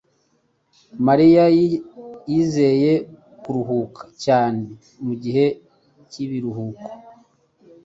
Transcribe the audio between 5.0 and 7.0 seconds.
mugihe cyibiruhuko.